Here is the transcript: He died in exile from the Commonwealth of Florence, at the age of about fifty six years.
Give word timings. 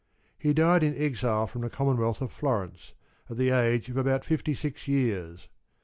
He 0.39 0.51
died 0.51 0.81
in 0.81 0.95
exile 0.97 1.45
from 1.45 1.61
the 1.61 1.69
Commonwealth 1.69 2.21
of 2.23 2.31
Florence, 2.31 2.93
at 3.29 3.37
the 3.37 3.51
age 3.51 3.87
of 3.87 3.97
about 3.97 4.25
fifty 4.25 4.55
six 4.55 4.87
years. 4.87 5.47